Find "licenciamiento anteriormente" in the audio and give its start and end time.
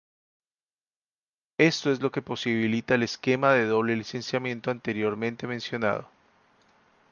3.95-5.45